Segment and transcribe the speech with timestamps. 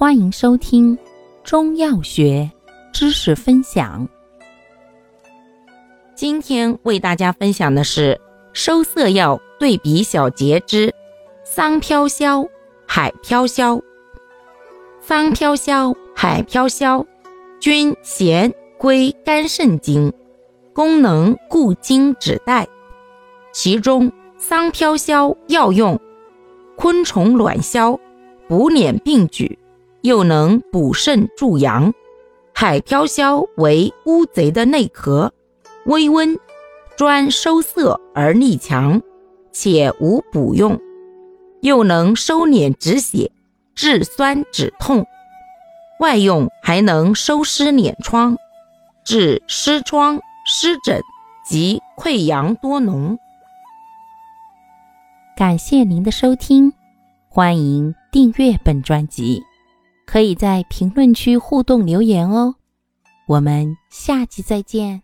[0.00, 0.96] 欢迎收听
[1.44, 2.50] 中药学
[2.90, 4.08] 知识分享。
[6.14, 8.18] 今天为大家分享的是
[8.54, 10.90] 收涩药对比小节之
[11.44, 12.42] 桑飘消、
[12.86, 13.78] 海飘消。
[15.02, 17.04] 桑飘消、海飘消
[17.60, 20.10] 均咸，归肝肾经，
[20.72, 22.66] 功能固精止带。
[23.52, 26.00] 其中桑飘消药用
[26.74, 28.00] 昆虫卵消，
[28.48, 29.58] 补捻并举。
[30.02, 31.92] 又能补肾助阳，
[32.54, 35.32] 海飘消为乌贼的内壳，
[35.86, 36.38] 微温，
[36.96, 39.00] 专收涩而力强，
[39.52, 40.80] 且无补用，
[41.60, 43.30] 又能收敛止血、
[43.74, 45.06] 治酸止痛，
[45.98, 48.36] 外用还能收湿敛疮，
[49.04, 51.02] 治湿疮、湿疹
[51.46, 53.18] 及溃疡多脓。
[55.36, 56.72] 感谢您的收听，
[57.28, 59.42] 欢迎订阅本专辑。
[60.10, 62.56] 可以在评论区互动留言哦，
[63.28, 65.02] 我们下期再见。